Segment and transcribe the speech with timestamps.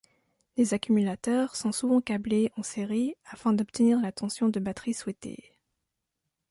[0.57, 5.53] Les accumulateurs sont souvent câblés en série afin d'obtenir la tension de batterie souhaitée.